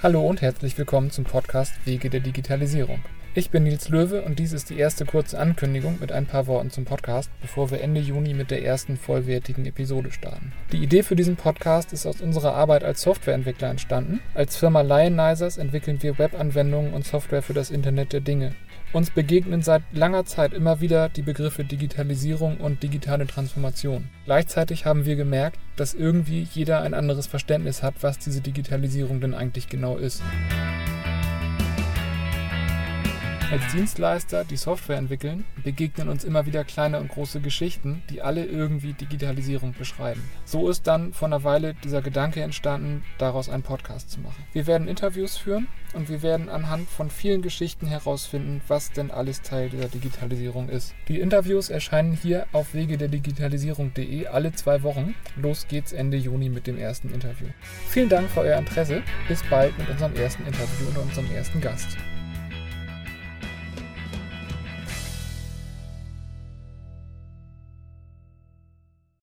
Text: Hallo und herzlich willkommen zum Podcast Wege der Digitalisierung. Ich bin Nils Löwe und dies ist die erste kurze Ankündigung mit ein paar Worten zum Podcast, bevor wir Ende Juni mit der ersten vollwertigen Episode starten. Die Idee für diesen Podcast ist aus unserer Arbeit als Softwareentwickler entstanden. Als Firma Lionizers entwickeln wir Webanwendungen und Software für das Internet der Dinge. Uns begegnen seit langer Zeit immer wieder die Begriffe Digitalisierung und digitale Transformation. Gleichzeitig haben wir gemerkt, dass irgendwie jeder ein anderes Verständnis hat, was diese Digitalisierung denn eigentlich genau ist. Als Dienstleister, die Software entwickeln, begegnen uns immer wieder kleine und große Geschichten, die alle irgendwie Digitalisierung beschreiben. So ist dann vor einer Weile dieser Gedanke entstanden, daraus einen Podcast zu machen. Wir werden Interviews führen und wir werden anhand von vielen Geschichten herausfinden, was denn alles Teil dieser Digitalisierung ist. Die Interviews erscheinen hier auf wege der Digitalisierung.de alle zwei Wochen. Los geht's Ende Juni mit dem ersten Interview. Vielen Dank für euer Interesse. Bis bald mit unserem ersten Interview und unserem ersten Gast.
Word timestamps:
Hallo 0.00 0.24
und 0.24 0.42
herzlich 0.42 0.78
willkommen 0.78 1.10
zum 1.10 1.24
Podcast 1.24 1.72
Wege 1.84 2.08
der 2.08 2.20
Digitalisierung. 2.20 3.00
Ich 3.38 3.50
bin 3.50 3.62
Nils 3.62 3.88
Löwe 3.88 4.22
und 4.22 4.40
dies 4.40 4.52
ist 4.52 4.68
die 4.68 4.80
erste 4.80 5.04
kurze 5.04 5.38
Ankündigung 5.38 5.98
mit 6.00 6.10
ein 6.10 6.26
paar 6.26 6.48
Worten 6.48 6.72
zum 6.72 6.84
Podcast, 6.84 7.30
bevor 7.40 7.70
wir 7.70 7.80
Ende 7.80 8.00
Juni 8.00 8.34
mit 8.34 8.50
der 8.50 8.64
ersten 8.64 8.96
vollwertigen 8.96 9.64
Episode 9.64 10.10
starten. 10.10 10.52
Die 10.72 10.82
Idee 10.82 11.04
für 11.04 11.14
diesen 11.14 11.36
Podcast 11.36 11.92
ist 11.92 12.04
aus 12.04 12.20
unserer 12.20 12.54
Arbeit 12.54 12.82
als 12.82 13.00
Softwareentwickler 13.02 13.70
entstanden. 13.70 14.18
Als 14.34 14.56
Firma 14.56 14.80
Lionizers 14.80 15.56
entwickeln 15.56 16.02
wir 16.02 16.18
Webanwendungen 16.18 16.92
und 16.92 17.06
Software 17.06 17.42
für 17.42 17.54
das 17.54 17.70
Internet 17.70 18.12
der 18.12 18.22
Dinge. 18.22 18.56
Uns 18.92 19.10
begegnen 19.10 19.62
seit 19.62 19.82
langer 19.92 20.24
Zeit 20.24 20.52
immer 20.52 20.80
wieder 20.80 21.08
die 21.08 21.22
Begriffe 21.22 21.62
Digitalisierung 21.62 22.56
und 22.56 22.82
digitale 22.82 23.28
Transformation. 23.28 24.08
Gleichzeitig 24.24 24.84
haben 24.84 25.04
wir 25.04 25.14
gemerkt, 25.14 25.60
dass 25.76 25.94
irgendwie 25.94 26.48
jeder 26.54 26.82
ein 26.82 26.92
anderes 26.92 27.28
Verständnis 27.28 27.84
hat, 27.84 27.94
was 28.00 28.18
diese 28.18 28.40
Digitalisierung 28.40 29.20
denn 29.20 29.34
eigentlich 29.34 29.68
genau 29.68 29.96
ist. 29.96 30.24
Als 33.50 33.72
Dienstleister, 33.72 34.44
die 34.44 34.58
Software 34.58 34.98
entwickeln, 34.98 35.46
begegnen 35.64 36.10
uns 36.10 36.22
immer 36.22 36.44
wieder 36.44 36.64
kleine 36.64 37.00
und 37.00 37.08
große 37.08 37.40
Geschichten, 37.40 38.02
die 38.10 38.20
alle 38.20 38.44
irgendwie 38.44 38.92
Digitalisierung 38.92 39.72
beschreiben. 39.72 40.22
So 40.44 40.68
ist 40.68 40.86
dann 40.86 41.14
vor 41.14 41.28
einer 41.28 41.44
Weile 41.44 41.72
dieser 41.82 42.02
Gedanke 42.02 42.42
entstanden, 42.42 43.04
daraus 43.16 43.48
einen 43.48 43.62
Podcast 43.62 44.10
zu 44.10 44.20
machen. 44.20 44.44
Wir 44.52 44.66
werden 44.66 44.86
Interviews 44.86 45.38
führen 45.38 45.66
und 45.94 46.10
wir 46.10 46.20
werden 46.20 46.50
anhand 46.50 46.90
von 46.90 47.08
vielen 47.08 47.40
Geschichten 47.40 47.86
herausfinden, 47.86 48.60
was 48.68 48.92
denn 48.92 49.10
alles 49.10 49.40
Teil 49.40 49.70
dieser 49.70 49.88
Digitalisierung 49.88 50.68
ist. 50.68 50.94
Die 51.08 51.18
Interviews 51.18 51.70
erscheinen 51.70 52.12
hier 52.12 52.46
auf 52.52 52.74
wege 52.74 52.98
der 52.98 53.08
Digitalisierung.de 53.08 54.26
alle 54.26 54.52
zwei 54.52 54.82
Wochen. 54.82 55.14
Los 55.36 55.66
geht's 55.68 55.94
Ende 55.94 56.18
Juni 56.18 56.50
mit 56.50 56.66
dem 56.66 56.76
ersten 56.76 57.08
Interview. 57.08 57.46
Vielen 57.88 58.10
Dank 58.10 58.28
für 58.28 58.40
euer 58.40 58.58
Interesse. 58.58 59.02
Bis 59.26 59.42
bald 59.44 59.78
mit 59.78 59.88
unserem 59.88 60.14
ersten 60.16 60.44
Interview 60.44 60.88
und 60.88 60.98
unserem 60.98 61.34
ersten 61.34 61.62
Gast. 61.62 61.96